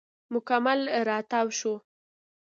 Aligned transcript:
مکمل 0.33 0.79
راتاو 1.07 1.47
شو. 1.59 1.73